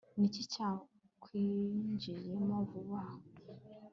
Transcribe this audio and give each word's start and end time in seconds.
ni 0.17 0.25
iki 0.29 0.43
cyakwinjiyemo 0.53 2.57
vuba 2.69 2.97
aha 3.05 3.15